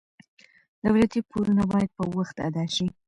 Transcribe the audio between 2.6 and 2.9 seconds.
شي.